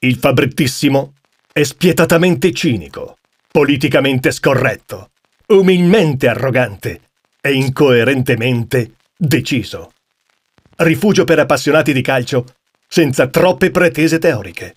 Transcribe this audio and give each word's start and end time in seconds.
Il 0.00 0.16
fabrettissimo 0.16 1.14
è 1.52 1.62
spietatamente 1.62 2.52
cinico, 2.52 3.16
politicamente 3.50 4.30
scorretto, 4.30 5.10
umilmente 5.48 6.28
arrogante 6.28 7.00
e 7.40 7.54
incoerentemente 7.54 8.92
deciso. 9.16 9.92
Rifugio 10.76 11.24
per 11.24 11.38
appassionati 11.38 11.94
di 11.94 12.02
calcio 12.02 12.44
senza 12.86 13.26
troppe 13.28 13.70
pretese 13.70 14.18
teoriche. 14.18 14.74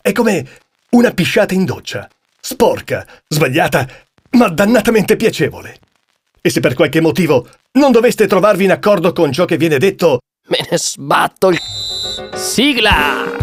È 0.00 0.12
come 0.12 0.46
una 0.90 1.10
pisciata 1.10 1.52
in 1.52 1.66
doccia, 1.66 2.08
sporca, 2.40 3.06
sbagliata, 3.28 3.86
ma 4.30 4.48
dannatamente 4.48 5.16
piacevole. 5.16 5.78
E 6.40 6.48
se 6.48 6.60
per 6.60 6.74
qualche 6.74 7.02
motivo 7.02 7.46
non 7.72 7.92
doveste 7.92 8.26
trovarvi 8.26 8.64
in 8.64 8.70
accordo 8.70 9.12
con 9.12 9.32
ciò 9.32 9.44
che 9.44 9.58
viene 9.58 9.78
detto, 9.78 10.20
me 10.46 10.66
ne 10.70 10.78
sbatto 10.78 11.50
il... 11.50 11.58
Sigla! 12.34 13.35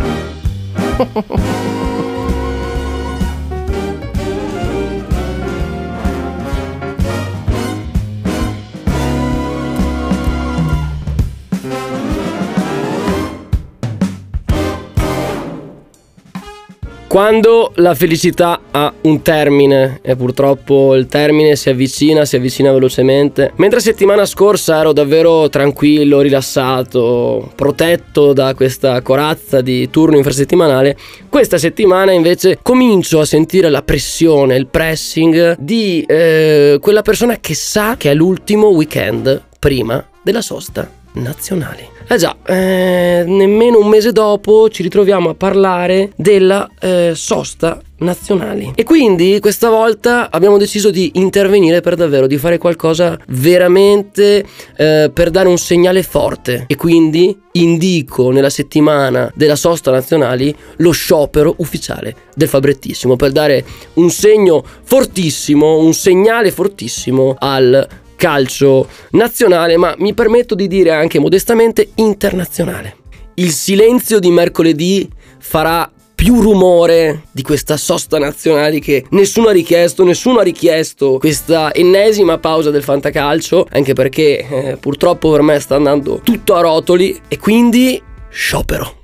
Quando 17.14 17.74
la 17.76 17.94
felicità 17.94 18.60
ha 18.76 18.94
un 19.02 19.22
termine 19.22 20.00
e 20.02 20.16
purtroppo 20.16 20.96
il 20.96 21.06
termine 21.06 21.56
si 21.56 21.70
avvicina, 21.70 22.26
si 22.26 22.36
avvicina 22.36 22.72
velocemente. 22.72 23.52
Mentre 23.58 23.80
settimana 23.80 24.26
scorsa 24.26 24.80
ero 24.80 24.94
davvero 24.94 25.50
tranquillo, 25.50 26.22
rilassato, 26.22 27.52
protetto 27.56 28.34
da 28.34 28.54
questa 28.56 29.02
corazza 29.02 29.62
di 29.62 29.90
turno 29.90 30.18
infrasettimanale, 30.18 30.98
questa 31.30 31.58
settimana 31.58 32.12
invece 32.12 32.60
comincio 32.62 33.20
a 33.20 33.26
sentire 33.26 33.70
la 33.70 33.84
pressione, 33.84 34.56
il 34.56 34.68
pressing 34.68 35.56
di 35.60 36.04
eh, 36.08 36.78
quella 36.82 37.02
persona 37.02 37.38
che 37.40 37.54
sa 37.54 37.96
che 37.98 38.12
è 38.12 38.14
l'ultimo 38.14 38.68
weekend 38.68 39.42
prima 39.60 40.04
della 40.22 40.42
sosta 40.42 41.02
nazionali. 41.14 41.90
Eh 42.08 42.18
già, 42.18 42.36
eh, 42.46 43.24
nemmeno 43.26 43.80
un 43.80 43.88
mese 43.88 44.12
dopo 44.12 44.70
ci 44.70 44.84
ritroviamo 44.84 45.30
a 45.30 45.36
parlare 45.36 46.12
della 46.16 46.70
eh, 46.80 47.14
sosta 47.16 47.82
nazionali. 47.98 48.74
E 48.76 48.84
quindi 48.84 49.40
questa 49.40 49.70
volta 49.70 50.30
abbiamo 50.30 50.58
deciso 50.58 50.92
di 50.92 51.12
intervenire 51.16 51.82
per 51.82 51.96
davvero, 51.96 52.28
di 52.28 52.38
fare 52.38 52.58
qualcosa 52.58 53.18
veramente 53.30 54.46
eh, 54.76 55.10
per 55.14 55.30
dare 55.30 55.48
un 55.48 55.58
segnale 55.58 56.04
forte. 56.04 56.66
E 56.68 56.76
quindi 56.76 57.36
indico 57.54 58.32
nella 58.32 58.50
settimana 58.50 59.32
della 59.34 59.56
sosta 59.56 59.90
nazionali 59.90 60.54
lo 60.78 60.92
sciopero 60.92 61.56
ufficiale 61.58 62.16
del 62.36 62.50
Fabrettissimo 62.50 63.16
per 63.16 63.32
dare 63.32 63.64
un 63.94 64.10
segno 64.10 64.64
fortissimo, 64.84 65.78
un 65.78 65.94
segnale 65.94 66.52
fortissimo 66.52 67.36
al 67.40 67.88
calcio 68.24 68.88
nazionale, 69.12 69.76
ma 69.76 69.94
mi 69.98 70.14
permetto 70.14 70.56
di 70.56 70.70
dire 70.70 70.92
anche 70.92 71.20
modestamente 71.20 71.90
internazionale. 71.96 72.96
Il 73.34 73.52
silenzio 73.52 74.20
di 74.20 74.32
mercoledì 74.32 75.10
farà 75.40 75.92
più 76.16 76.40
rumore 76.40 77.24
di 77.34 77.42
questa 77.42 77.76
sosta 77.76 78.18
nazionale 78.20 78.80
che 78.80 79.04
nessuno 79.10 79.50
ha 79.50 79.52
richiesto, 79.52 80.06
nessuno 80.06 80.40
ha 80.40 80.44
richiesto 80.44 81.18
questa 81.18 81.74
ennesima 81.74 82.38
pausa 82.38 82.70
del 82.70 82.82
fantacalcio, 82.82 83.68
anche 83.70 83.92
perché 83.92 84.38
eh, 84.38 84.78
purtroppo 84.78 85.30
per 85.30 85.42
me 85.42 85.60
sta 85.60 85.76
andando 85.76 86.22
tutto 86.24 86.56
a 86.56 86.62
rotoli 86.62 87.20
e 87.28 87.38
quindi 87.38 88.02
sciopero. 88.30 89.02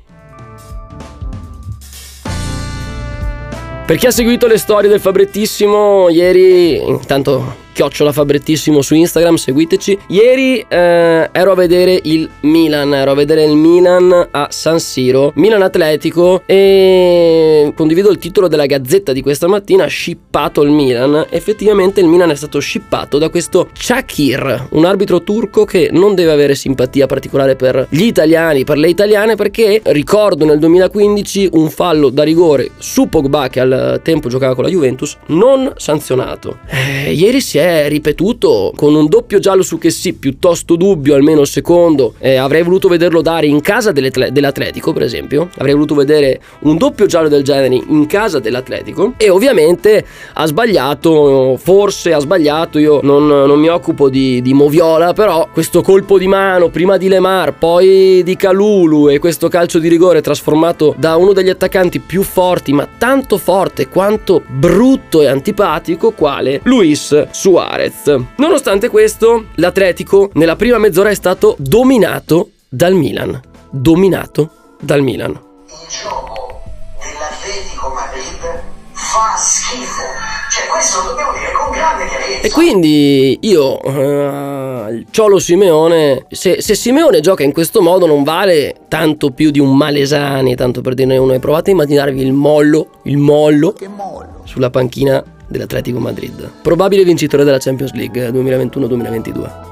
Per 3.85 3.97
chi 3.97 4.05
ha 4.05 4.11
seguito 4.11 4.47
le 4.47 4.57
storie 4.57 4.89
del 4.89 5.01
Fabrettissimo, 5.01 6.07
ieri, 6.07 6.77
intanto 6.87 7.58
chiocciola 7.79 8.11
Fabrettissimo 8.11 8.81
su 8.81 8.93
Instagram, 8.93 9.35
seguiteci. 9.35 9.97
Ieri 10.07 10.59
eh, 10.67 11.29
ero 11.31 11.51
a 11.53 11.55
vedere 11.55 11.97
il 12.03 12.29
Milan, 12.41 12.93
ero 12.93 13.11
a 13.11 13.13
vedere 13.13 13.45
il 13.45 13.55
Milan 13.55 14.27
a 14.31 14.47
San 14.51 14.81
Siro, 14.81 15.31
Milan 15.35 15.61
Atletico 15.61 16.41
e 16.45 17.71
condivido 17.73 18.09
il 18.09 18.17
titolo 18.17 18.49
della 18.49 18.65
gazzetta 18.65 19.13
di 19.13 19.21
questa 19.21 19.47
mattina, 19.47 19.87
shippato 19.87 20.61
il 20.61 20.71
Milan. 20.71 21.27
Effettivamente 21.29 22.01
il 22.01 22.07
Milan 22.07 22.31
è 22.31 22.35
stato 22.35 22.59
shippato 22.59 23.17
da 23.17 23.29
questo 23.29 23.69
Chakir, 23.71 24.67
un 24.71 24.83
arbitro 24.83 25.23
turco 25.23 25.63
che 25.63 25.87
non 25.89 26.15
deve 26.15 26.33
avere 26.33 26.55
simpatia 26.55 27.05
particolare 27.05 27.55
per 27.55 27.87
gli 27.91 28.03
italiani, 28.03 28.65
per 28.65 28.77
le 28.77 28.89
italiane, 28.89 29.35
perché 29.35 29.79
ricordo 29.85 30.43
nel 30.43 30.59
2015 30.59 31.51
un 31.53 31.69
fallo 31.69 32.09
da 32.09 32.23
rigore 32.23 32.71
su 32.77 33.07
Pogba 33.07 33.47
che 33.47 33.61
al 33.61 34.01
tempo 34.03 34.27
giocava 34.27 34.53
con 34.53 34.65
la 34.65 34.69
Juventus, 34.69 35.15
non 35.27 35.71
sanzionato. 35.77 36.57
Eh, 36.67 37.13
ieri 37.13 37.39
si 37.39 37.57
è 37.57 37.68
ripetuto 37.87 38.73
con 38.75 38.95
un 38.95 39.07
doppio 39.07 39.39
giallo 39.39 39.63
su 39.63 39.77
che 39.77 39.89
sì, 39.89 40.13
piuttosto 40.13 40.75
dubbio, 40.75 41.15
almeno 41.15 41.41
il 41.41 41.47
secondo. 41.47 42.13
Eh, 42.19 42.35
avrei 42.35 42.63
voluto 42.63 42.87
vederlo 42.87 43.21
dare 43.21 43.47
in 43.47 43.61
casa 43.61 43.91
dell'Atletico, 43.91 44.93
per 44.93 45.03
esempio. 45.03 45.49
Avrei 45.57 45.73
voluto 45.73 45.95
vedere 45.95 46.39
un 46.61 46.77
doppio 46.77 47.05
giallo 47.05 47.29
del 47.29 47.43
genere 47.43 47.75
in 47.75 48.05
casa 48.07 48.39
dell'Atletico. 48.39 49.13
E 49.17 49.29
ovviamente 49.29 50.05
ha 50.33 50.45
sbagliato, 50.45 51.57
forse 51.57 52.13
ha 52.13 52.19
sbagliato. 52.19 52.79
Io 52.79 52.99
non, 53.03 53.27
non 53.27 53.59
mi 53.59 53.69
occupo 53.69 54.09
di, 54.09 54.41
di, 54.41 54.53
Moviola, 54.53 55.13
però 55.13 55.47
questo 55.51 55.81
colpo 55.81 56.17
di 56.17 56.27
mano 56.27 56.69
prima 56.69 56.97
di 56.97 57.07
Lemar, 57.07 57.57
poi 57.57 58.21
di 58.23 58.35
Calulu 58.35 59.09
e 59.09 59.19
questo 59.19 59.47
calcio 59.47 59.79
di 59.79 59.87
rigore 59.87 60.21
trasformato 60.21 60.93
da 60.97 61.15
uno 61.15 61.33
degli 61.33 61.49
attaccanti 61.49 61.99
più 61.99 62.23
forti, 62.23 62.73
ma 62.73 62.87
tanto 62.97 63.37
forte 63.37 63.87
quanto 63.87 64.41
brutto 64.45 65.21
e 65.21 65.27
antipatico, 65.27 66.11
quale 66.11 66.61
Luis 66.63 67.27
Suarez. 67.31 67.58
Suarez. 67.59 68.15
Nonostante 68.37 68.87
questo, 68.87 69.47
l'Atletico 69.55 70.29
nella 70.33 70.55
prima 70.55 70.77
mezz'ora 70.77 71.09
è 71.09 71.13
stato 71.13 71.55
dominato 71.57 72.51
dal 72.69 72.93
Milan. 72.93 73.39
Dominato 73.69 74.49
dal 74.79 75.01
Milan. 75.01 75.31
Il 75.31 75.87
gioco 76.01 76.61
dell'Atletico 77.01 77.89
Madrid 77.89 78.63
fa 78.93 79.35
schifo. 79.37 80.03
Cioè, 80.51 80.67
questo 80.67 81.01
lo 81.03 81.09
dobbiamo 81.09 81.33
dire 81.33 81.51
con 81.51 81.71
grande 81.71 82.07
chiarezza. 82.07 82.47
E 82.47 82.49
quindi 82.49 83.37
io, 83.41 83.77
uh, 83.77 84.89
il 84.91 85.05
Ciolo 85.11 85.37
Simeone, 85.37 86.25
se, 86.29 86.61
se, 86.61 86.75
Simeone 86.75 87.19
gioca 87.19 87.43
in 87.43 87.51
questo 87.51 87.81
modo 87.81 88.05
non 88.05 88.23
vale 88.23 88.75
tanto 88.87 89.31
più 89.31 89.51
di 89.51 89.59
un 89.59 89.75
Malesani, 89.75 90.55
tanto 90.55 90.79
per 90.79 90.93
dire 90.93 91.17
uno. 91.17 91.33
E 91.33 91.39
provate 91.39 91.71
a 91.71 91.73
immaginarvi 91.73 92.21
il 92.21 92.31
mollo, 92.31 93.01
il 93.03 93.17
mollo, 93.17 93.75
mollo. 93.95 94.41
sulla 94.45 94.69
panchina 94.69 95.23
dell'Atletico 95.49 95.99
Madrid, 95.99 96.49
probabile 96.61 97.03
vincitore 97.03 97.43
della 97.43 97.59
Champions 97.59 97.91
League 97.93 98.29
2021-2022. 98.29 99.69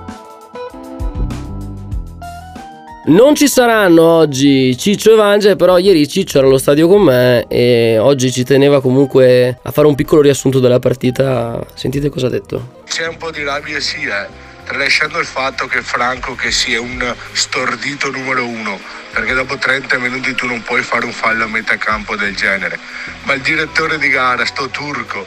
Non 3.08 3.36
ci 3.36 3.48
saranno 3.48 4.04
oggi 4.04 4.78
Ciccio 4.78 5.14
e 5.14 5.16
Vange, 5.16 5.56
però 5.56 5.78
ieri 5.78 6.10
Ciccio 6.10 6.40
era 6.40 6.48
allo 6.48 6.58
stadio 6.58 6.90
con 6.90 7.04
me 7.04 7.46
e 7.48 7.98
oggi 8.00 8.34
ci 8.34 8.44
teneva 8.44 8.82
comunque 8.82 9.60
a 9.64 9.72
fare 9.72 9.88
un 9.88 9.96
piccolo 9.96 10.22
riassunto 10.22 10.60
della 10.60 10.80
partita. 10.80 11.66
Sentite 11.74 12.10
cosa 12.10 12.28
ha 12.28 12.30
detto. 12.30 12.82
C'è 12.86 13.08
un 13.08 13.16
po' 13.16 13.32
di 13.32 13.46
rabbia, 13.46 13.80
sì, 13.80 14.04
eh. 14.04 14.28
tralasciando 14.66 15.20
il 15.20 15.26
fatto 15.26 15.68
che 15.68 15.82
Franco 15.82 16.36
che 16.36 16.52
sia 16.52 16.82
un 16.82 17.16
stordito 17.32 18.12
numero 18.12 18.46
uno, 18.46 18.78
perché 19.14 19.34
dopo 19.34 19.58
30 19.58 19.98
minuti 20.00 20.36
tu 20.36 20.46
non 20.46 20.62
puoi 20.64 20.82
fare 20.82 21.06
un 21.06 21.14
fallo 21.14 21.46
a 21.46 21.48
metà 21.48 21.78
campo 21.78 22.18
del 22.18 22.36
genere. 22.36 22.78
Ma 23.24 23.36
il 23.36 23.42
direttore 23.42 24.00
di 24.00 24.10
gara, 24.10 24.44
sto 24.44 24.68
turco, 24.68 25.26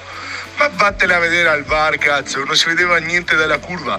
ma 0.60 0.68
vattene 0.68 1.14
a 1.14 1.18
vedere 1.18 1.48
al 1.48 1.64
bar, 1.64 1.96
cazzo, 1.96 2.44
non 2.44 2.54
si 2.54 2.66
vedeva 2.68 2.98
niente 2.98 3.34
dalla 3.34 3.58
curva. 3.58 3.98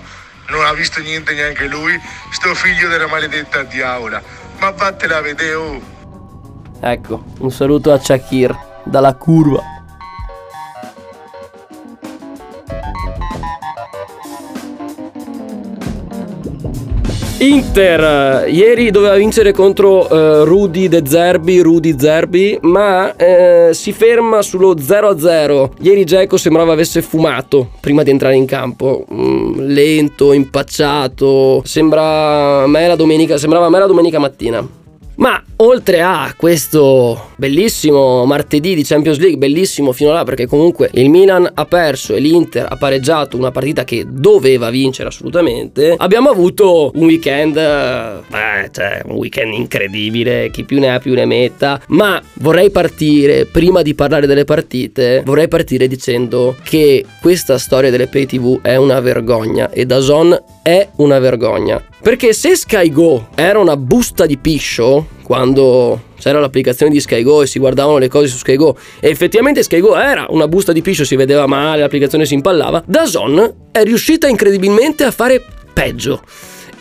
Non 0.49 0.63
ha 0.63 0.73
visto 0.73 0.99
niente 0.99 1.33
neanche 1.33 1.65
lui, 1.65 1.99
sto 2.29 2.53
figlio 2.53 2.87
della 2.87 3.07
maledetta 3.07 3.63
diavola. 3.63 4.21
Ma 4.59 4.69
vattene 4.69 5.13
a 5.13 5.21
vedere, 5.21 5.53
oh. 5.55 5.81
Ecco, 6.79 7.23
un 7.39 7.51
saluto 7.51 7.91
a 7.91 7.99
Shakir 7.99 8.55
dalla 8.83 9.15
curva. 9.15 9.70
Inter 17.41 18.47
ieri 18.49 18.91
doveva 18.91 19.15
vincere 19.15 19.51
contro 19.51 20.01
uh, 20.01 20.43
Rudy 20.43 20.87
De 20.87 21.01
Zerbi, 21.03 21.59
Rudy 21.61 21.95
Zerbi, 21.97 22.59
ma 22.61 23.07
uh, 23.07 23.73
si 23.73 23.91
ferma 23.93 24.43
sullo 24.43 24.75
0-0. 24.75 25.71
Ieri 25.79 26.03
Geco 26.03 26.37
sembrava 26.37 26.73
avesse 26.73 27.01
fumato 27.01 27.71
prima 27.79 28.03
di 28.03 28.11
entrare 28.11 28.35
in 28.35 28.45
campo, 28.45 29.07
mm, 29.11 29.59
lento, 29.59 30.33
impacciato. 30.33 31.63
Sembra 31.65 32.67
me 32.67 32.85
la 32.85 32.95
domenica, 32.95 33.39
sembrava 33.39 33.65
a 33.65 33.69
me 33.71 33.79
la 33.79 33.87
domenica 33.87 34.19
mattina. 34.19 34.80
Ma 35.21 35.39
oltre 35.57 36.01
a 36.01 36.33
questo 36.35 37.29
bellissimo 37.35 38.25
martedì 38.25 38.73
di 38.73 38.83
Champions 38.83 39.19
League, 39.19 39.37
bellissimo 39.37 39.91
fino 39.91 40.09
a 40.09 40.13
là 40.13 40.23
perché 40.23 40.47
comunque 40.47 40.89
il 40.93 41.11
Milan 41.11 41.47
ha 41.53 41.65
perso 41.65 42.15
e 42.15 42.19
l'Inter 42.19 42.65
ha 42.67 42.75
pareggiato 42.75 43.37
una 43.37 43.51
partita 43.51 43.83
che 43.83 44.03
doveva 44.07 44.71
vincere 44.71 45.09
assolutamente, 45.09 45.93
abbiamo 45.95 46.31
avuto 46.31 46.89
un 46.95 47.03
weekend, 47.03 47.53
beh, 47.53 48.69
cioè 48.71 49.01
un 49.05 49.17
weekend 49.17 49.53
incredibile, 49.53 50.49
chi 50.49 50.63
più 50.63 50.79
ne 50.79 50.91
ha 50.91 50.97
più 50.97 51.13
ne 51.13 51.25
metta, 51.25 51.79
ma 51.89 52.19
vorrei 52.39 52.71
partire, 52.71 53.45
prima 53.45 53.83
di 53.83 53.93
parlare 53.93 54.25
delle 54.25 54.43
partite, 54.43 55.21
vorrei 55.23 55.47
partire 55.47 55.87
dicendo 55.87 56.55
che 56.63 57.05
questa 57.21 57.59
storia 57.59 57.91
delle 57.91 58.07
pay 58.07 58.25
tv 58.25 58.59
è 58.61 58.75
una 58.75 58.99
vergogna 58.99 59.69
e 59.69 59.85
Dazon 59.85 60.35
è 60.61 60.87
una 60.97 61.19
vergogna. 61.19 61.83
Perché 62.01 62.33
se 62.33 62.55
Sky 62.55 62.89
Go 62.91 63.27
era 63.35 63.59
una 63.59 63.77
busta 63.77 64.25
di 64.25 64.37
piscio, 64.37 65.07
quando 65.23 66.09
c'era 66.19 66.39
l'applicazione 66.39 66.91
di 66.91 66.99
Sky 66.99 67.23
Go 67.23 67.41
e 67.41 67.47
si 67.47 67.59
guardavano 67.59 67.97
le 67.97 68.07
cose 68.07 68.27
su 68.27 68.37
Sky 68.37 68.55
Go 68.55 68.77
e 68.99 69.09
effettivamente 69.09 69.63
Sky 69.63 69.79
Go 69.79 69.97
era 69.97 70.27
una 70.29 70.47
busta 70.47 70.71
di 70.71 70.81
piscio, 70.81 71.03
si 71.03 71.15
vedeva 71.15 71.47
male, 71.47 71.81
l'applicazione 71.81 72.25
si 72.25 72.33
impallava, 72.33 72.83
Dazon 72.85 73.69
è 73.71 73.83
riuscita 73.83 74.27
incredibilmente 74.27 75.03
a 75.03 75.11
fare 75.11 75.43
peggio 75.73 76.21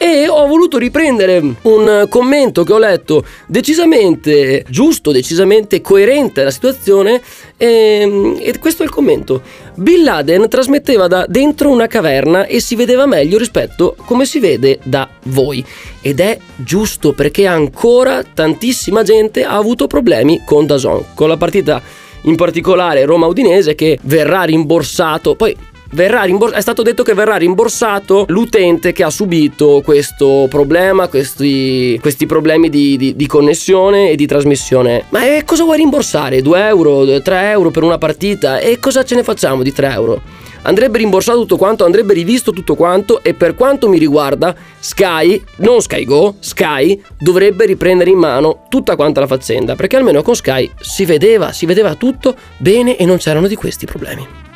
e 0.03 0.31
ho 0.31 0.47
voluto 0.47 0.79
riprendere 0.79 1.43
un 1.61 2.07
commento 2.09 2.65
che 2.65 2.73
ho 2.73 2.79
letto 2.79 3.23
decisamente 3.47 4.65
giusto, 4.67 5.13
decisamente 5.13 5.83
coerente 5.83 6.41
alla 6.41 6.51
situazione 6.51 7.21
e, 7.59 8.35
e, 8.41 8.59
questo 8.59 8.83
è 8.83 8.87
il 8.87 8.93
commento. 8.93 9.43
Bin 9.75 10.03
Laden 10.03 10.49
trasmetteva 10.49 11.07
da 11.07 11.27
dentro 11.29 11.69
una 11.69 11.87
caverna 11.87 12.47
e 12.47 12.61
si 12.61 12.77
vedeva 12.77 13.05
meglio 13.05 13.37
rispetto 13.37 13.95
come 14.07 14.25
si 14.25 14.39
vede 14.39 14.79
da 14.85 15.07
voi. 15.25 15.63
Ed 16.01 16.21
è 16.21 16.39
giusto 16.57 17.13
perché 17.13 17.47
ancora 17.47 18.23
tantissima 18.23 19.03
gente 19.03 19.45
ha 19.45 19.55
avuto 19.57 19.87
problemi 19.87 20.41
con 20.47 20.65
Dazon, 20.65 21.09
con 21.13 21.29
la 21.29 21.37
partita 21.37 21.83
in 22.23 22.37
particolare 22.37 23.05
Roma-Udinese 23.05 23.75
che 23.75 23.99
verrà 24.05 24.45
rimborsato, 24.45 25.35
poi 25.35 25.55
Rimbors- 25.93 26.55
è 26.55 26.61
stato 26.61 26.83
detto 26.83 27.03
che 27.03 27.15
verrà 27.15 27.37
rimborsato 27.37 28.25
l'utente 28.29 28.93
che 28.93 29.03
ha 29.03 29.11
subito 29.11 29.83
questo 29.85 30.47
problema, 30.49 31.09
questi, 31.09 31.99
questi 32.01 32.27
problemi 32.27 32.71
di, 32.71 32.97
di, 32.97 33.17
di, 33.17 33.27
connessione 33.27 34.11
e 34.11 34.17
di 34.17 34.27
trasmissione. 34.27 35.05
Ma 35.09 35.25
eh, 35.25 35.45
cosa 35.45 35.65
vuoi 35.65 35.79
rimborsare? 35.79 36.43
2 36.43 36.67
euro, 36.67 37.21
3 37.21 37.51
euro 37.51 37.71
per 37.71 37.83
una 37.83 37.99
partita? 37.99 38.59
E 38.59 38.79
cosa 38.79 39.03
ce 39.03 39.17
ne 39.17 39.25
facciamo 39.25 39.63
di 39.63 39.73
3 39.73 39.93
euro? 39.93 40.23
Andrebbe 40.63 40.99
rimborsato 40.99 41.41
tutto 41.41 41.57
quanto, 41.57 41.85
andrebbe 41.85 42.13
rivisto 42.13 42.53
tutto 42.53 42.75
quanto 42.75 43.23
e 43.23 43.33
per 43.33 43.55
quanto 43.55 43.89
mi 43.89 43.99
riguarda 43.99 44.55
Sky, 44.79 45.43
non 45.57 45.81
Sky 45.81 46.05
Go, 46.05 46.35
Sky 46.39 47.03
dovrebbe 47.19 47.65
riprendere 47.65 48.11
in 48.11 48.19
mano 48.19 48.65
tutta 48.69 48.95
quanta 48.95 49.21
la 49.21 49.27
faccenda 49.27 49.75
perché 49.75 49.97
almeno 49.97 50.21
con 50.23 50.37
Sky 50.37 50.71
si 50.79 51.07
vedeva, 51.07 51.53
si 51.53 51.65
vedeva 51.65 51.95
tutto 51.95 52.37
bene 52.59 52.97
e 52.97 53.07
non 53.07 53.17
c'erano 53.17 53.47
di 53.47 53.57
questi 53.57 53.87
problemi. 53.87 54.50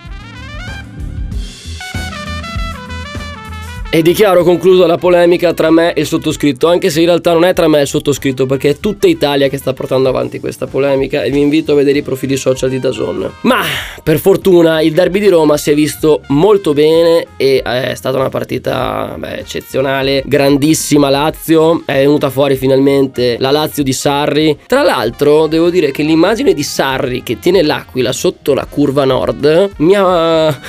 E 3.95 4.03
dichiaro 4.03 4.43
conclusa 4.43 4.87
la 4.87 4.99
polemica 4.99 5.55
tra 5.55 5.71
me 5.71 5.93
e 5.93 6.01
il 6.01 6.09
sottoscritto, 6.09 6.67
anche 6.67 6.91
se 6.91 6.99
in 6.99 7.07
realtà 7.07 7.33
non 7.33 7.45
è 7.45 7.53
tra 7.53 7.69
me 7.69 7.79
e 7.79 7.83
il 7.83 7.87
sottoscritto, 7.87 8.45
perché 8.45 8.71
è 8.71 8.79
tutta 8.79 9.07
Italia 9.07 9.47
che 9.47 9.57
sta 9.57 9.73
portando 9.73 10.09
avanti 10.09 10.41
questa 10.41 10.67
polemica 10.67 11.23
e 11.23 11.31
vi 11.31 11.39
invito 11.39 11.71
a 11.71 11.75
vedere 11.77 11.99
i 11.99 12.03
profili 12.03 12.37
social 12.37 12.71
di 12.71 12.81
Dazon. 12.81 13.31
Ma 13.43 13.61
per 14.03 14.19
fortuna 14.19 14.81
il 14.81 14.93
derby 14.93 15.21
di 15.21 15.29
Roma 15.29 15.57
si 15.57 15.71
è 15.71 15.75
visto 15.77 16.23
molto 16.31 16.73
bene 16.73 17.25
e 17.37 17.63
è 17.63 17.95
stata 17.95 18.19
una 18.19 18.31
partita 18.31 19.15
beh, 19.17 19.37
eccezionale, 19.37 20.25
grandissima 20.27 21.09
Lazio, 21.09 21.83
è 21.85 21.99
venuta 21.99 22.31
fuori 22.31 22.57
finalmente 22.57 23.37
la 23.39 23.53
Lazio 23.53 23.85
di 23.85 23.93
Sarri. 23.93 24.59
Tra 24.67 24.83
l'altro 24.83 25.47
devo 25.47 25.71
dire 25.71 25.93
che 25.93 26.03
l'immagine 26.03 26.53
di 26.53 26.65
Sarri 26.65 27.23
che 27.23 27.39
tiene 27.39 27.63
l'Aquila 27.63 28.11
sotto 28.11 28.55
la 28.55 28.67
curva 28.69 29.05
nord 29.05 29.71
mi 29.77 29.95
ha 29.95 30.61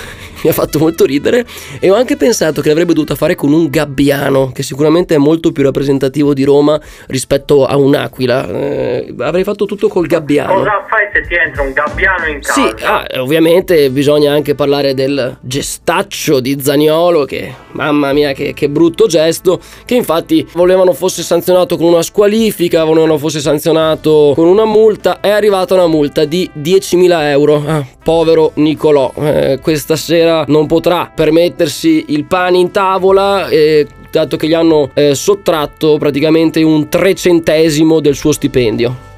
mi 0.45 0.51
ha 0.51 0.53
fatto 0.53 0.77
molto 0.77 1.06
ridere 1.06 1.44
e 1.80 1.89
ho 1.89 1.95
anche 1.95 2.18
pensato 2.18 2.62
che 2.62 2.68
l'avrebbe 2.68 2.94
dovuta 2.94 3.15
fare 3.15 3.33
con 3.33 3.51
un 3.51 3.68
gabbiano, 3.68 4.51
che 4.51 4.62
sicuramente 4.62 5.15
è 5.15 5.18
molto 5.18 5.51
più 5.51 5.63
rappresentativo 5.63 6.36
di 6.36 6.44
Roma 6.44 6.80
rispetto 7.07 7.65
a 7.65 7.75
un'aquila. 7.75 8.47
Eh, 8.47 9.15
avrei 9.19 9.44
fatto 9.44 9.65
tutto 9.65 9.88
col 9.88 10.06
gabbiano. 10.06 10.53
Cosa 10.53 10.86
fai 10.88 11.05
ti 11.27 11.36
entra 11.36 11.63
un 11.63 11.74
gabbiano 11.74 12.25
in 12.27 12.39
casa? 12.42 12.75
Sì, 12.77 12.83
ah, 12.83 13.06
ovviamente 13.22 13.89
bisogna 13.89 14.31
anche 14.31 14.56
parlare 14.56 14.94
del 14.94 15.38
gestaccio 15.42 16.39
di 16.39 16.57
Zaniolo, 16.62 17.25
che 17.25 17.54
mamma 17.72 18.13
mia 18.13 18.33
che, 18.33 18.54
che 18.54 18.69
brutto 18.69 19.07
gesto, 19.07 19.60
che 19.86 19.95
infatti 19.95 20.48
volevano 20.54 20.94
fosse 20.94 21.24
sanzionato 21.24 21.77
con 21.77 21.88
una 21.88 22.01
squalifica, 22.01 22.83
volevano 22.83 23.18
fosse 23.18 23.39
sanzionato 23.39 24.33
con 24.36 24.48
una 24.48 24.66
multa, 24.66 25.19
è 25.19 25.30
arrivata 25.30 25.74
una 25.74 25.88
multa 25.88 26.25
di 26.25 26.50
10.000 26.57 27.22
euro. 27.30 27.63
Ah, 27.66 27.86
povero 28.04 28.51
Nicolò, 28.56 29.12
eh, 29.18 29.60
questa 29.62 29.95
sera 29.95 30.45
non 30.48 30.68
potrà 30.68 31.12
permettersi 31.13 32.06
il 32.10 32.25
pane 32.25 32.57
in 32.57 32.71
tavola 32.71 33.48
e 33.48 33.88
dato 34.12 34.38
che 34.38 34.48
gli 34.48 34.54
hanno 34.54 34.92
eh, 34.94 35.16
sottratto 35.16 35.98
praticamente 35.98 36.63
un 36.63 36.88
trecentesimo 36.88 38.00
del 38.00 38.16
suo 38.16 38.31
stipendio. 38.31 39.13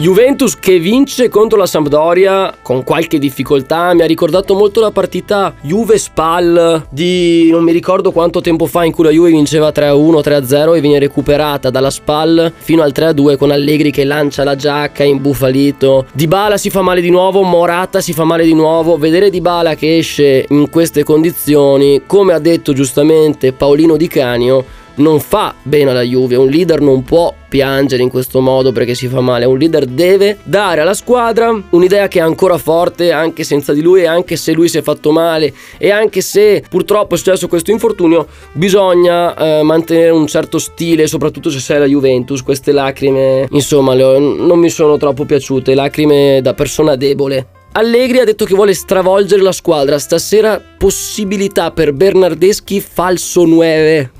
Juventus 0.00 0.58
che 0.58 0.78
vince 0.78 1.28
contro 1.28 1.58
la 1.58 1.66
Sampdoria 1.66 2.54
con 2.62 2.84
qualche 2.84 3.18
difficoltà, 3.18 3.92
mi 3.92 4.00
ha 4.00 4.06
ricordato 4.06 4.54
molto 4.54 4.80
la 4.80 4.90
partita 4.90 5.52
Juve-Spal 5.60 6.86
di 6.88 7.50
non 7.50 7.62
mi 7.62 7.70
ricordo 7.70 8.10
quanto 8.10 8.40
tempo 8.40 8.64
fa 8.64 8.84
in 8.84 8.92
cui 8.92 9.04
la 9.04 9.10
Juve 9.10 9.28
vinceva 9.28 9.68
3-1, 9.68 10.20
3-0 10.20 10.74
e 10.74 10.80
viene 10.80 10.98
recuperata 11.00 11.68
dalla 11.68 11.90
Spal 11.90 12.50
fino 12.56 12.80
al 12.80 12.94
3-2 12.96 13.36
con 13.36 13.50
Allegri 13.50 13.90
che 13.90 14.04
lancia 14.04 14.42
la 14.42 14.56
giacca 14.56 15.04
imbufalito. 15.04 16.06
Dybala 16.14 16.56
si 16.56 16.70
fa 16.70 16.80
male 16.80 17.02
di 17.02 17.10
nuovo, 17.10 17.42
Morata 17.42 18.00
si 18.00 18.14
fa 18.14 18.24
male 18.24 18.46
di 18.46 18.54
nuovo, 18.54 18.96
vedere 18.96 19.28
Dybala 19.28 19.74
che 19.74 19.98
esce 19.98 20.46
in 20.48 20.70
queste 20.70 21.04
condizioni, 21.04 22.04
come 22.06 22.32
ha 22.32 22.38
detto 22.38 22.72
giustamente 22.72 23.52
Paolino 23.52 23.98
Di 23.98 24.08
Canio, 24.08 24.64
non 24.96 25.20
fa 25.20 25.54
bene 25.62 25.90
alla 25.90 26.02
Juve, 26.02 26.36
un 26.36 26.48
leader 26.48 26.80
non 26.80 27.02
può 27.02 27.34
piangere 27.48 28.02
in 28.02 28.08
questo 28.08 28.40
modo 28.40 28.70
perché 28.70 28.94
si 28.94 29.08
fa 29.08 29.20
male, 29.20 29.44
un 29.44 29.58
leader 29.58 29.86
deve 29.86 30.38
dare 30.44 30.80
alla 30.80 30.94
squadra 30.94 31.52
un'idea 31.70 32.06
che 32.06 32.20
è 32.20 32.22
ancora 32.22 32.58
forte 32.58 33.10
anche 33.10 33.42
senza 33.42 33.72
di 33.72 33.82
lui 33.82 34.02
e 34.02 34.06
anche 34.06 34.36
se 34.36 34.52
lui 34.52 34.68
si 34.68 34.78
è 34.78 34.82
fatto 34.82 35.10
male 35.10 35.52
e 35.76 35.90
anche 35.90 36.20
se 36.20 36.62
purtroppo 36.68 37.14
è 37.14 37.18
successo 37.18 37.48
questo 37.48 37.72
infortunio 37.72 38.26
bisogna 38.52 39.34
eh, 39.34 39.62
mantenere 39.62 40.10
un 40.10 40.26
certo 40.28 40.58
stile 40.58 41.08
soprattutto 41.08 41.50
se 41.50 41.58
sei 41.58 41.80
la 41.80 41.86
Juventus, 41.86 42.42
queste 42.42 42.70
lacrime 42.72 43.48
insomma 43.50 43.94
le, 43.94 44.18
non 44.18 44.58
mi 44.58 44.70
sono 44.70 44.96
troppo 44.96 45.24
piaciute, 45.24 45.74
lacrime 45.74 46.40
da 46.42 46.54
persona 46.54 46.94
debole. 46.94 47.58
Allegri 47.72 48.18
ha 48.18 48.24
detto 48.24 48.44
che 48.44 48.56
vuole 48.56 48.74
stravolgere 48.74 49.42
la 49.42 49.52
squadra. 49.52 49.98
Stasera 50.00 50.60
possibilità 50.76 51.70
per 51.70 51.92
Bernardeschi 51.92 52.80
falso 52.80 53.44
9. 53.44 54.10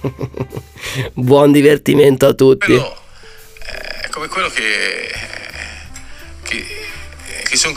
Buon 1.14 1.52
divertimento 1.52 2.26
a 2.26 2.32
tutti. 2.32 2.66
Quello, 2.66 2.96
eh, 3.66 4.06
è 4.06 4.08
come 4.10 4.28
quello 4.28 4.48
che, 4.48 5.10
che, 6.42 6.64
che 7.44 7.56
sono 7.56 7.74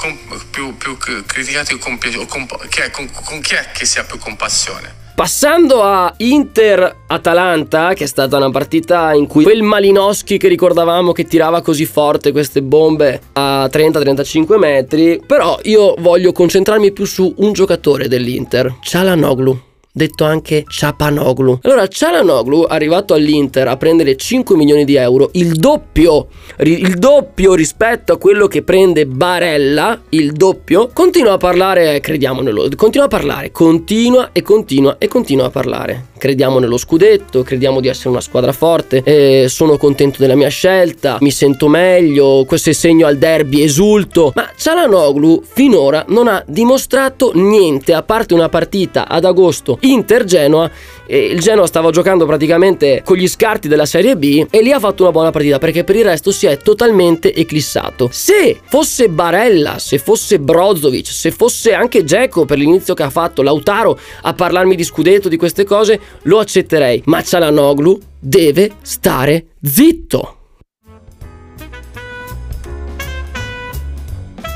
più, 0.51 0.75
più, 0.77 0.97
criticati 1.25 1.77
con, 1.77 1.97
con, 2.27 2.47
che 2.69 2.91
con, 2.91 3.09
con 3.23 3.39
chi 3.41 3.55
è 3.55 3.69
che 3.73 3.85
si 3.85 3.99
ha 3.99 4.03
più 4.03 4.17
compassione. 4.17 4.99
Passando 5.13 5.83
a 5.83 6.11
Inter-Atalanta, 6.17 7.93
che 7.93 8.05
è 8.05 8.07
stata 8.07 8.37
una 8.37 8.49
partita 8.49 9.13
in 9.13 9.27
cui 9.27 9.43
quel 9.43 9.61
Malinowski 9.61 10.37
che 10.37 10.47
ricordavamo 10.47 11.11
che 11.11 11.25
tirava 11.25 11.61
così 11.61 11.85
forte 11.85 12.31
queste 12.31 12.63
bombe 12.63 13.21
a 13.33 13.65
30-35 13.65 14.57
metri, 14.57 15.21
però 15.23 15.59
io 15.63 15.93
voglio 15.99 16.31
concentrarmi 16.31 16.91
più 16.91 17.05
su 17.05 17.31
un 17.37 17.53
giocatore 17.53 18.07
dell'Inter, 18.07 18.77
Cialanoglu 18.81 19.69
detto 19.91 20.23
anche 20.23 20.63
Ciapanoglu. 20.67 21.59
Allora, 21.63 21.87
Cialanoglu, 21.87 22.65
arrivato 22.67 23.13
all'Inter 23.13 23.67
a 23.67 23.77
prendere 23.77 24.15
5 24.15 24.55
milioni 24.55 24.85
di 24.85 24.95
euro, 24.95 25.29
il 25.33 25.53
doppio, 25.53 26.27
il 26.59 26.95
doppio 26.95 27.53
rispetto 27.53 28.13
a 28.13 28.17
quello 28.17 28.47
che 28.47 28.63
prende 28.63 29.05
Barella, 29.05 29.99
il 30.09 30.31
doppio, 30.31 30.89
continua 30.93 31.33
a 31.33 31.37
parlare, 31.37 31.99
crediamo 31.99 32.41
nello, 32.41 32.67
continua 32.75 33.07
a 33.07 33.09
parlare, 33.09 33.51
continua 33.51 34.29
e 34.31 34.41
continua 34.41 34.95
e 34.97 35.07
continua 35.07 35.47
a 35.47 35.49
parlare. 35.49 36.09
Crediamo 36.21 36.59
nello 36.59 36.77
scudetto, 36.77 37.41
crediamo 37.41 37.79
di 37.79 37.87
essere 37.87 38.09
una 38.09 38.21
squadra 38.21 38.51
forte, 38.51 39.01
eh, 39.03 39.47
sono 39.49 39.77
contento 39.77 40.17
della 40.19 40.35
mia 40.35 40.49
scelta, 40.49 41.17
mi 41.19 41.31
sento 41.31 41.67
meglio, 41.67 42.45
questo 42.45 42.69
è 42.69 42.73
segno 42.73 43.07
al 43.07 43.17
derby, 43.17 43.63
esulto. 43.63 44.31
Ma 44.35 44.47
Cialanoglu 44.55 45.41
finora 45.43 46.05
non 46.09 46.27
ha 46.27 46.43
dimostrato 46.45 47.31
niente, 47.33 47.93
a 47.93 48.03
parte 48.03 48.35
una 48.35 48.49
partita 48.49 49.07
ad 49.07 49.25
agosto 49.25 49.79
Inter-Genoa 49.81 50.71
il 51.11 51.41
Genoa 51.41 51.67
stava 51.67 51.91
giocando 51.91 52.25
praticamente 52.25 53.01
con 53.03 53.17
gli 53.17 53.27
scarti 53.27 53.67
della 53.67 53.85
Serie 53.85 54.15
B 54.15 54.45
e 54.49 54.61
lì 54.61 54.71
ha 54.71 54.79
fatto 54.79 55.03
una 55.03 55.11
buona 55.11 55.29
partita 55.29 55.57
perché 55.57 55.83
per 55.83 55.97
il 55.97 56.05
resto 56.05 56.31
si 56.31 56.45
è 56.45 56.57
totalmente 56.57 57.33
eclissato. 57.33 58.07
Se 58.09 58.57
fosse 58.63 59.09
Barella, 59.09 59.77
se 59.77 59.97
fosse 59.97 60.39
Brozovic, 60.39 61.07
se 61.07 61.31
fosse 61.31 61.73
anche 61.73 62.05
Dzeko 62.05 62.45
per 62.45 62.57
l'inizio 62.57 62.93
che 62.93 63.03
ha 63.03 63.09
fatto, 63.09 63.41
Lautaro 63.41 63.99
a 64.21 64.33
parlarmi 64.33 64.75
di 64.75 64.85
scudetto, 64.85 65.27
di 65.27 65.35
queste 65.35 65.65
cose, 65.65 65.99
lo 66.23 66.39
accetterei, 66.39 67.01
ma 67.05 67.21
Cialanoglu 67.21 67.99
deve 68.17 68.71
stare 68.81 69.47
zitto. 69.61 70.37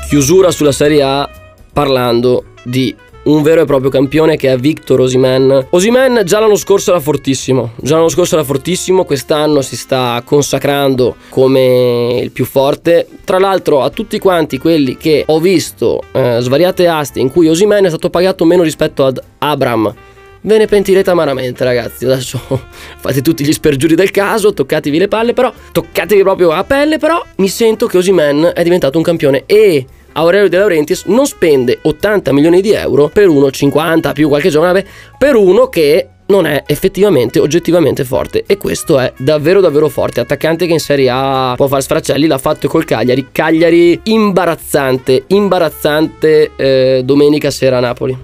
Chiusura 0.08 0.50
sulla 0.50 0.72
Serie 0.72 1.02
A 1.02 1.28
parlando 1.70 2.54
di 2.62 2.94
un 3.26 3.42
vero 3.42 3.62
e 3.62 3.64
proprio 3.64 3.90
campione 3.90 4.36
che 4.36 4.52
è 4.52 4.56
Victor 4.56 5.00
Osimen. 5.00 5.68
Osimen 5.70 6.22
già 6.24 6.40
l'anno 6.40 6.56
scorso 6.56 6.90
era 6.90 7.00
fortissimo, 7.00 7.72
già 7.76 7.96
l'anno 7.96 8.08
scorso 8.08 8.34
era 8.34 8.44
fortissimo, 8.44 9.04
quest'anno 9.04 9.62
si 9.62 9.76
sta 9.76 10.22
consacrando 10.24 11.16
come 11.28 12.18
il 12.22 12.30
più 12.30 12.44
forte. 12.44 13.06
Tra 13.24 13.38
l'altro 13.38 13.82
a 13.82 13.90
tutti 13.90 14.18
quanti 14.18 14.58
quelli 14.58 14.96
che 14.96 15.24
ho 15.26 15.40
visto 15.40 16.02
eh, 16.12 16.38
svariate 16.40 16.86
aste 16.86 17.20
in 17.20 17.30
cui 17.30 17.48
Osimen 17.48 17.84
è 17.84 17.88
stato 17.88 18.10
pagato 18.10 18.44
meno 18.44 18.62
rispetto 18.62 19.04
ad 19.04 19.20
Abram. 19.38 19.94
Ve 20.42 20.58
ne 20.58 20.66
pentirete 20.66 21.10
amaramente, 21.10 21.64
ragazzi. 21.64 22.04
Adesso 22.04 22.40
fate 22.98 23.20
tutti 23.22 23.44
gli 23.44 23.52
spergiuri 23.52 23.96
del 23.96 24.12
caso, 24.12 24.54
toccatevi 24.54 24.98
le 24.98 25.08
palle, 25.08 25.32
però 25.32 25.52
toccatevi 25.72 26.22
proprio 26.22 26.52
a 26.52 26.62
pelle, 26.62 26.98
però 26.98 27.20
mi 27.36 27.48
sento 27.48 27.86
che 27.86 27.96
Osimen 27.96 28.52
è 28.54 28.62
diventato 28.62 28.96
un 28.96 29.02
campione 29.02 29.42
e 29.46 29.84
Aurelio 30.16 30.48
De 30.48 30.56
Laurentiis 30.56 31.04
non 31.04 31.26
spende 31.26 31.78
80 31.82 32.32
milioni 32.32 32.60
di 32.60 32.72
euro 32.72 33.08
per 33.08 33.28
uno 33.28 33.50
50 33.50 34.12
più 34.12 34.28
qualche 34.28 34.48
giorno 34.48 34.82
per 35.18 35.34
uno 35.34 35.68
che 35.68 36.08
non 36.26 36.46
è 36.46 36.64
effettivamente 36.66 37.38
oggettivamente 37.38 38.04
forte. 38.04 38.44
E 38.46 38.56
questo 38.56 38.98
è 38.98 39.12
davvero 39.18 39.60
davvero 39.60 39.88
forte. 39.88 40.20
Attaccante 40.20 40.66
che 40.66 40.72
in 40.72 40.80
Serie 40.80 41.10
A 41.10 41.52
può 41.56 41.68
fare 41.68 41.82
sfracelli 41.82 42.26
l'ha 42.26 42.38
fatto 42.38 42.66
col 42.66 42.84
Cagliari. 42.84 43.28
Cagliari 43.30 44.00
imbarazzante 44.04 45.24
imbarazzante 45.28 46.50
eh, 46.56 47.02
domenica 47.04 47.50
sera 47.50 47.76
a 47.76 47.80
Napoli. 47.80 48.18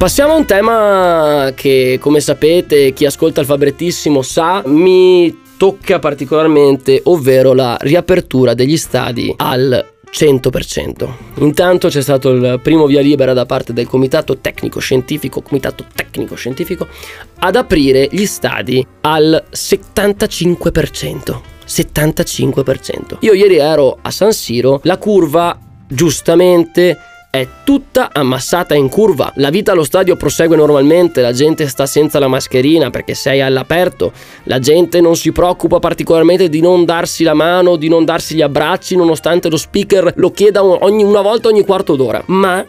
Passiamo 0.00 0.32
a 0.32 0.36
un 0.36 0.46
tema 0.46 1.52
che, 1.54 1.98
come 2.00 2.20
sapete, 2.20 2.94
chi 2.94 3.04
ascolta 3.04 3.40
il 3.40 3.46
Fabrettissimo 3.46 4.22
sa, 4.22 4.62
mi 4.64 5.39
tocca 5.60 5.98
particolarmente, 5.98 7.02
ovvero 7.04 7.52
la 7.52 7.76
riapertura 7.82 8.54
degli 8.54 8.78
stadi 8.78 9.30
al 9.36 9.86
100%. 10.10 11.08
Intanto 11.40 11.88
c'è 11.88 12.00
stato 12.00 12.30
il 12.30 12.60
primo 12.62 12.86
via 12.86 13.02
libera 13.02 13.34
da 13.34 13.44
parte 13.44 13.74
del 13.74 13.86
Comitato 13.86 14.38
Tecnico 14.38 14.80
Scientifico, 14.80 15.42
Comitato 15.42 15.84
Tecnico 15.94 16.34
Scientifico, 16.34 16.88
ad 17.40 17.56
aprire 17.56 18.08
gli 18.10 18.24
stadi 18.24 18.86
al 19.02 19.44
75%. 19.50 21.40
75%. 21.66 23.16
Io 23.18 23.34
ieri 23.34 23.56
ero 23.58 23.98
a 24.00 24.10
San 24.10 24.32
Siro, 24.32 24.80
la 24.84 24.96
curva 24.96 25.58
giustamente 25.86 26.96
è 27.30 27.46
tutta 27.62 28.10
ammassata 28.12 28.74
in 28.74 28.88
curva. 28.88 29.32
La 29.36 29.50
vita 29.50 29.70
allo 29.70 29.84
stadio 29.84 30.16
prosegue 30.16 30.56
normalmente, 30.56 31.20
la 31.20 31.32
gente 31.32 31.68
sta 31.68 31.86
senza 31.86 32.18
la 32.18 32.26
mascherina 32.26 32.90
perché 32.90 33.14
sei 33.14 33.40
all'aperto, 33.40 34.12
la 34.44 34.58
gente 34.58 35.00
non 35.00 35.14
si 35.14 35.30
preoccupa 35.30 35.78
particolarmente 35.78 36.48
di 36.48 36.60
non 36.60 36.84
darsi 36.84 37.22
la 37.22 37.34
mano, 37.34 37.76
di 37.76 37.88
non 37.88 38.04
darsi 38.04 38.34
gli 38.34 38.42
abbracci, 38.42 38.96
nonostante 38.96 39.48
lo 39.48 39.56
speaker 39.56 40.12
lo 40.16 40.32
chieda 40.32 40.64
ogni, 40.64 41.04
una 41.04 41.22
volta 41.22 41.48
ogni 41.48 41.64
quarto 41.64 41.94
d'ora. 41.94 42.20
Ma 42.26 42.66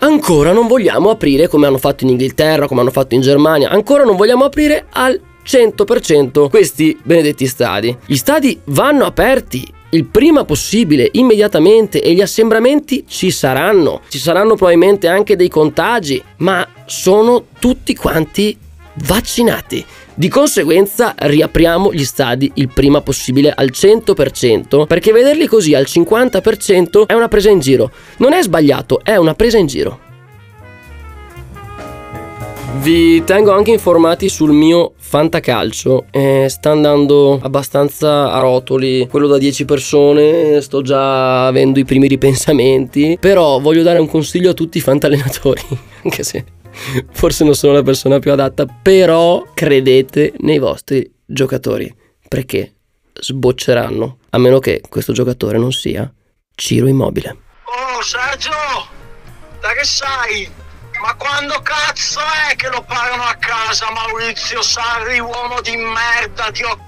ancora 0.00 0.52
non 0.52 0.66
vogliamo 0.66 1.08
aprire 1.08 1.48
come 1.48 1.66
hanno 1.66 1.78
fatto 1.78 2.04
in 2.04 2.10
Inghilterra, 2.10 2.68
come 2.68 2.82
hanno 2.82 2.90
fatto 2.90 3.14
in 3.14 3.22
Germania, 3.22 3.70
ancora 3.70 4.04
non 4.04 4.16
vogliamo 4.16 4.44
aprire 4.44 4.84
al 4.90 5.18
100% 5.46 6.50
questi 6.50 6.98
benedetti 7.02 7.46
stadi. 7.46 7.96
Gli 8.04 8.16
stadi 8.16 8.60
vanno 8.64 9.06
aperti 9.06 9.72
il 9.90 10.04
prima 10.04 10.44
possibile, 10.44 11.08
immediatamente 11.12 12.02
e 12.02 12.12
gli 12.12 12.20
assembramenti 12.20 13.04
ci 13.06 13.30
saranno. 13.30 14.02
Ci 14.08 14.18
saranno 14.18 14.54
probabilmente 14.54 15.08
anche 15.08 15.36
dei 15.36 15.48
contagi, 15.48 16.22
ma 16.38 16.66
sono 16.86 17.46
tutti 17.58 17.94
quanti 17.94 18.56
vaccinati. 19.04 19.84
Di 20.14 20.28
conseguenza 20.28 21.14
riapriamo 21.16 21.92
gli 21.92 22.04
stadi 22.04 22.50
il 22.54 22.70
prima 22.72 23.02
possibile 23.02 23.52
al 23.54 23.70
100% 23.70 24.86
perché 24.86 25.12
vederli 25.12 25.46
così 25.46 25.74
al 25.74 25.84
50% 25.86 27.06
è 27.06 27.12
una 27.12 27.28
presa 27.28 27.50
in 27.50 27.60
giro. 27.60 27.90
Non 28.18 28.32
è 28.32 28.42
sbagliato, 28.42 29.00
è 29.02 29.16
una 29.16 29.34
presa 29.34 29.58
in 29.58 29.66
giro. 29.66 30.05
Vi 32.80 33.24
tengo 33.24 33.52
anche 33.52 33.72
informati 33.72 34.28
sul 34.28 34.52
mio 34.52 34.92
fantacalcio. 34.96 36.06
Eh, 36.10 36.46
sta 36.48 36.70
andando 36.70 37.38
abbastanza 37.42 38.32
a 38.32 38.38
rotoli. 38.38 39.08
Quello 39.08 39.26
da 39.26 39.38
10 39.38 39.64
persone, 39.64 40.60
sto 40.60 40.82
già 40.82 41.46
avendo 41.46 41.78
i 41.78 41.84
primi 41.84 42.06
ripensamenti. 42.06 43.18
Però 43.20 43.58
voglio 43.58 43.82
dare 43.82 43.98
un 43.98 44.08
consiglio 44.08 44.50
a 44.50 44.54
tutti 44.54 44.78
i 44.78 44.80
fantalenatori. 44.80 45.62
Anche 46.04 46.22
se 46.22 46.44
forse 47.10 47.44
non 47.44 47.54
sono 47.54 47.72
la 47.72 47.82
persona 47.82 48.18
più 48.18 48.30
adatta. 48.30 48.66
Però 48.66 49.44
credete 49.52 50.34
nei 50.38 50.58
vostri 50.58 51.10
giocatori. 51.24 51.92
Perché 52.28 52.74
sbocceranno. 53.12 54.18
A 54.30 54.38
meno 54.38 54.58
che 54.58 54.82
questo 54.88 55.12
giocatore 55.12 55.58
non 55.58 55.72
sia 55.72 56.12
Ciro 56.54 56.86
Immobile. 56.86 57.36
Oh 57.64 58.02
Sergio, 58.02 58.50
da 59.60 59.72
che 59.72 59.84
sai? 59.84 60.64
Ma 61.00 61.14
quando 61.14 61.60
cazzo 61.62 62.20
è 62.50 62.56
che 62.56 62.68
lo 62.68 62.82
pagano 62.82 63.24
a 63.24 63.34
casa 63.34 63.90
Maurizio 63.90 64.62
Sarri, 64.62 65.18
uomo 65.18 65.60
di 65.60 65.76
merda, 65.76 66.50
Dio, 66.50 66.78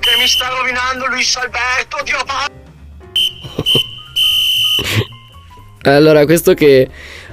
che 0.00 0.16
mi 0.18 0.26
sta 0.26 0.48
rovinando 0.48 1.06
Luis 1.06 1.34
Alberto, 1.36 1.98
Dio 2.04 2.24
Allora, 5.82 6.24
questo 6.24 6.54
che 6.54 6.88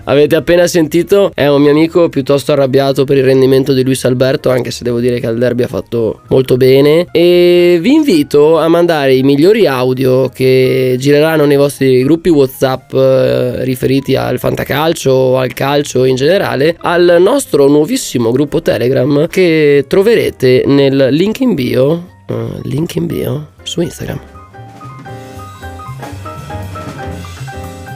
avete 0.06 0.36
appena 0.36 0.68
sentito 0.68 1.32
è 1.34 1.48
un 1.48 1.62
mio 1.62 1.72
amico 1.72 2.10
piuttosto 2.10 2.52
arrabbiato 2.52 3.04
per 3.04 3.18
il 3.18 3.24
rendimento 3.24 3.74
di 3.74 3.84
Luis 3.84 4.04
Alberto, 4.06 4.50
anche 4.50 4.72
se 4.72 4.84
devo 4.84 5.00
dire 5.00 5.20
che 5.20 5.28
al 5.28 5.38
derby 5.38 5.64
ha 5.64 5.68
fatto 5.68 6.22
molto 6.28 6.58
bene. 6.58 7.08
E 7.12 7.78
vi 7.82 7.94
invito 7.94 8.60
a 8.60 8.68
mandare 8.68 9.16
i 9.16 9.24
migliori 9.24 9.68
audio 9.68 10.30
che 10.30 10.96
gireranno 10.98 11.46
nei 11.46 11.58
vostri 11.58 12.04
gruppi 12.04 12.30
WhatsApp 12.30 12.94
eh, 12.94 13.64
riferiti 13.64 14.16
al 14.16 14.40
fantacalcio 14.40 15.12
o 15.12 15.38
al 15.38 15.54
calcio 15.54 16.04
in 16.06 16.16
generale 16.16 16.76
al 16.80 17.18
nostro 17.20 17.68
nuovissimo 17.68 18.32
gruppo 18.32 18.62
Telegram 18.62 19.28
che 19.28 19.86
troverete 19.88 20.64
nel 20.66 21.10
link 21.12 21.40
in 21.40 21.54
bio. 21.54 22.14
Uh, 22.28 22.60
link 22.64 22.96
in 22.96 23.06
bio 23.06 23.50
su 23.62 23.82
Instagram. 23.82 24.35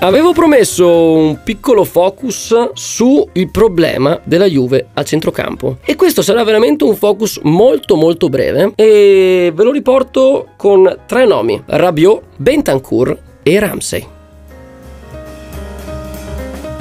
Avevo 0.02 0.32
promesso 0.32 1.12
un 1.12 1.44
piccolo 1.44 1.84
focus 1.84 2.72
sul 2.72 3.28
problema 3.52 4.18
della 4.24 4.46
Juve 4.46 4.88
a 4.94 5.04
centrocampo 5.04 5.80
e 5.84 5.96
questo 5.96 6.22
sarà 6.22 6.42
veramente 6.46 6.86
un 6.86 6.96
focus 6.96 7.42
molto 7.44 7.98
molto 7.98 8.30
breve 8.30 8.72
e 8.76 9.52
ve 9.54 9.64
lo 9.64 9.72
riporto 9.72 10.52
con 10.56 11.02
tre 11.06 11.26
nomi, 11.26 11.62
Rabiot, 11.66 12.22
Bentancur 12.38 13.18
e 13.44 13.60
Ramsey. 13.60 14.18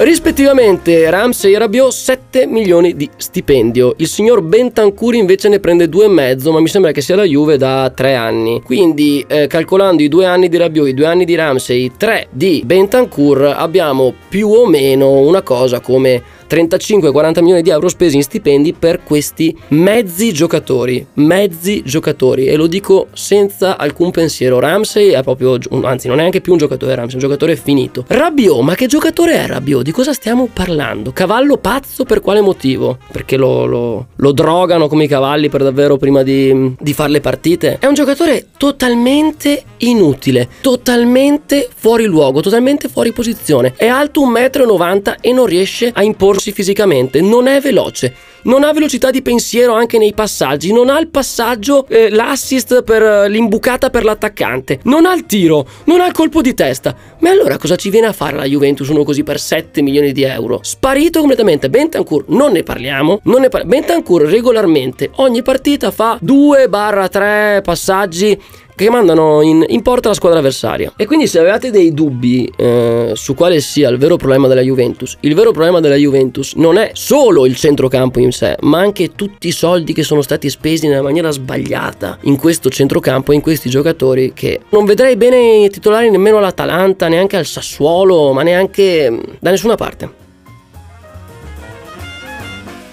Rispettivamente 0.01 1.09
Ramsey 1.09 1.53
e 1.53 1.57
Rabiot 1.57 1.91
7 1.91 2.47
milioni 2.47 2.95
di 2.95 3.09
stipendio. 3.17 3.95
Il 3.97 4.07
signor 4.07 4.41
Bentancur 4.41 5.13
invece 5.13 5.49
ne 5.49 5.59
prende 5.59 5.89
2,5, 5.89 6.51
ma 6.51 6.61
mi 6.61 6.69
sembra 6.69 6.91
che 6.91 7.01
sia 7.01 7.17
la 7.17 7.25
Juve 7.25 7.57
da 7.57 7.91
3 7.93 8.15
anni. 8.15 8.61
Quindi 8.61 9.25
eh, 9.27 9.47
calcolando 9.47 10.01
i 10.01 10.07
2 10.07 10.25
anni 10.25 10.47
di 10.47 10.55
Rabiot, 10.55 10.87
i 10.87 10.93
2 10.93 11.05
anni 11.05 11.25
di 11.25 11.35
Ramsey, 11.35 11.91
3 11.97 12.27
di 12.31 12.63
Bentancur, 12.65 13.53
abbiamo 13.53 14.13
più 14.29 14.47
o 14.47 14.65
meno 14.67 15.19
una 15.19 15.41
cosa 15.41 15.81
come 15.81 16.23
35-40 16.49 17.41
milioni 17.41 17.61
di 17.61 17.69
euro 17.69 17.87
spesi 17.87 18.15
in 18.15 18.23
stipendi 18.23 18.73
per 18.73 19.03
questi 19.03 19.55
mezzi 19.69 20.33
giocatori, 20.33 21.05
mezzi 21.13 21.83
giocatori 21.85 22.45
e 22.47 22.55
lo 22.55 22.65
dico 22.65 23.07
senza 23.13 23.77
alcun 23.77 24.09
pensiero. 24.09 24.59
Ramsey 24.59 25.09
è 25.09 25.21
proprio, 25.21 25.59
anzi 25.83 26.07
non 26.07 26.17
è 26.17 26.21
neanche 26.21 26.41
più 26.41 26.53
un 26.53 26.57
giocatore 26.57 26.95
Ramsey, 26.95 27.19
è 27.19 27.21
un 27.21 27.27
giocatore 27.27 27.55
finito. 27.55 28.03
Rabiot, 28.07 28.61
ma 28.61 28.73
che 28.73 28.87
giocatore 28.87 29.33
è 29.33 29.45
Rabiot? 29.45 29.83
Di 29.83 29.91
cosa 29.91 30.13
stiamo 30.13 30.49
parlando? 30.51 31.11
Cavallo 31.11 31.57
pazzo 31.57 32.03
per 32.03 32.21
quale 32.21 32.41
motivo? 32.41 32.97
Perché 33.11 33.37
lo, 33.37 33.65
lo, 33.65 34.07
lo 34.15 34.31
drogano 34.31 34.87
come 34.87 35.03
i 35.03 35.07
cavalli 35.07 35.49
per 35.49 35.61
davvero 35.61 35.97
prima 35.97 36.23
di, 36.23 36.75
di 36.79 36.93
fare 36.93 37.11
le 37.11 37.21
partite? 37.21 37.77
È 37.79 37.85
un 37.85 37.93
giocatore 37.93 38.47
totalmente 38.57 39.63
inutile, 39.77 40.49
totalmente 40.61 41.69
fuori 41.75 42.05
luogo, 42.05 42.41
totalmente 42.41 42.87
fuori 42.89 43.11
posizione. 43.11 43.73
È 43.75 43.87
alto 43.87 44.21
1,90 44.21 45.11
m 45.11 45.15
e 45.21 45.31
non 45.31 45.45
riesce 45.45 45.91
a 45.93 46.03
imporre 46.03 46.38
evolversi 46.39 46.51
fisicamente, 46.51 47.21
non 47.21 47.47
è 47.47 47.59
veloce, 47.59 48.13
non 48.43 48.63
ha 48.63 48.71
velocità 48.71 49.11
di 49.11 49.21
pensiero 49.21 49.73
anche 49.73 49.97
nei 49.97 50.13
passaggi, 50.13 50.71
non 50.71 50.89
ha 50.89 50.99
il 50.99 51.09
passaggio, 51.09 51.85
eh, 51.87 52.09
l'assist 52.09 52.83
per 52.83 53.01
eh, 53.01 53.29
l'imbucata 53.29 53.89
per 53.89 54.03
l'attaccante, 54.03 54.79
non 54.83 55.05
ha 55.05 55.13
il 55.13 55.25
tiro, 55.25 55.67
non 55.85 55.99
ha 55.99 56.07
il 56.07 56.13
colpo 56.13 56.41
di 56.41 56.53
testa. 56.53 56.95
Ma 57.19 57.29
allora 57.29 57.57
cosa 57.57 57.75
ci 57.75 57.89
viene 57.89 58.07
a 58.07 58.13
fare 58.13 58.37
la 58.37 58.45
Juventus 58.45 58.87
uno 58.87 59.03
così 59.03 59.23
per 59.23 59.39
7 59.39 59.81
milioni 59.81 60.13
di 60.13 60.23
euro? 60.23 60.59
Sparito 60.63 61.19
completamente. 61.19 61.69
Bentancur, 61.69 62.25
non 62.29 62.53
ne 62.53 62.63
parliamo, 62.63 63.19
non 63.23 63.41
ne 63.41 63.49
par- 63.49 63.65
Bentancur 63.65 64.23
regolarmente 64.23 65.09
ogni 65.15 65.41
partita 65.41 65.91
fa 65.91 66.17
2-3 66.23 67.61
passaggi 67.61 68.39
che 68.85 68.89
mandano 68.89 69.41
in, 69.41 69.65
in, 69.67 69.81
porta 69.81 70.07
la 70.07 70.13
squadra 70.13 70.39
avversaria. 70.39 70.93
E 70.95 71.05
quindi 71.05 71.27
se 71.27 71.37
avevate 71.39 71.69
dei 71.69 71.93
dubbi 71.93 72.49
eh, 72.55 73.11
su 73.13 73.35
quale 73.35 73.59
sia 73.59 73.89
il 73.89 73.97
vero 73.97 74.15
problema 74.15 74.47
della 74.47 74.61
Juventus, 74.61 75.17
il 75.19 75.35
vero 75.35 75.51
problema 75.51 75.81
della 75.81 75.95
Juventus 75.95 76.53
non 76.53 76.77
è 76.77 76.91
solo 76.93 77.45
il 77.45 77.57
centrocampo 77.57 78.19
in 78.19 78.31
sé, 78.31 78.55
ma 78.61 78.79
anche 78.79 79.15
tutti 79.15 79.49
i 79.49 79.51
soldi 79.51 79.91
che 79.91 80.03
sono 80.03 80.21
stati 80.21 80.49
spesi 80.49 80.87
nella 80.87 81.01
maniera 81.01 81.29
sbagliata 81.29 82.19
in 82.21 82.37
questo 82.37 82.69
centrocampo 82.69 83.33
e 83.33 83.35
in 83.35 83.41
questi 83.41 83.69
giocatori 83.69 84.31
che 84.33 84.61
non 84.69 84.85
vedrei 84.85 85.17
bene 85.17 85.67
titolari 85.69 86.09
nemmeno 86.09 86.37
all'Atalanta, 86.37 87.09
neanche 87.09 87.35
al 87.35 87.45
Sassuolo, 87.45 88.31
ma 88.31 88.43
neanche 88.43 89.11
mm, 89.11 89.19
da 89.39 89.49
nessuna 89.49 89.75
parte. 89.75 90.09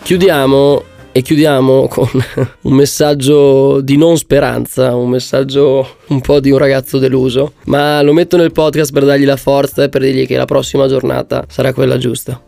Chiudiamo 0.03 0.83
e 1.17 1.23
chiudiamo 1.23 1.89
con 1.89 2.11
un 2.61 2.75
messaggio 2.75 3.81
di 3.81 3.97
non 3.97 4.19
speranza, 4.19 4.95
un 4.95 5.09
messaggio 5.09 6.01
un 6.09 6.21
po' 6.21 6.41
di 6.41 6.51
un 6.51 6.59
ragazzo 6.59 6.99
deluso, 6.99 7.55
ma 7.65 8.03
lo 8.03 8.13
metto 8.13 8.37
nel 8.37 8.53
podcast 8.53 8.93
per 8.93 9.07
dargli 9.07 9.25
la 9.25 9.39
forza 9.39 9.85
e 9.85 9.89
per 9.89 10.03
dirgli 10.03 10.27
che 10.27 10.37
la 10.37 10.45
prossima 10.45 10.87
giornata 10.87 11.47
sarà 11.49 11.73
quella 11.73 11.97
giusta. 11.97 12.39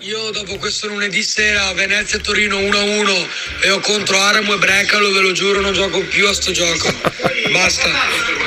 Io 0.00 0.30
dopo 0.32 0.56
questo 0.56 0.88
lunedì 0.88 1.22
sera 1.22 1.72
Venezia-Torino 1.72 2.58
1-1 2.58 3.26
e 3.62 3.70
ho 3.70 3.78
contro 3.78 4.18
Aramo 4.18 4.54
e 4.54 4.58
Brecalo, 4.58 5.12
ve 5.12 5.20
lo 5.20 5.30
giuro, 5.30 5.60
non 5.60 5.72
gioco 5.72 6.00
più 6.00 6.26
a 6.26 6.32
sto 6.32 6.50
gioco. 6.50 6.92
Basta. 7.52 7.90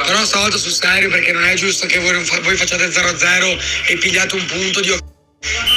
Però 0.07 0.25
stavolta 0.25 0.57
sul 0.57 0.73
serio 0.73 1.09
perché 1.09 1.31
non 1.31 1.45
è 1.45 1.53
giusto 1.53 1.87
che 1.87 1.99
voi, 1.99 2.21
fa- 2.25 2.41
voi 2.41 2.57
facciate 2.57 2.87
0-0 2.87 3.57
e 3.87 3.97
pigliate 3.97 4.35
un 4.35 4.45
punto 4.45 4.81
di 4.81 4.89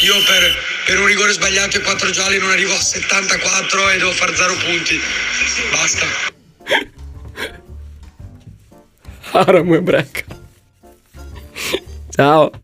io 0.03 0.15
per, 0.27 0.57
per, 0.87 1.01
un 1.01 1.07
rigore 1.07 1.33
sbagliato 1.33 1.77
e 1.77 1.81
quattro 1.81 2.11
gialli 2.11 2.39
non 2.39 2.51
arrivo 2.51 2.75
a 2.75 2.81
74 2.81 3.91
e 3.91 3.99
devo 3.99 4.13
fare 4.13 4.35
0 4.35 4.55
punti. 4.55 5.01
Basta. 5.71 6.07
Aramo 9.33 9.75
e 9.75 9.83
break. 9.83 10.25
Ciao. 12.11 12.64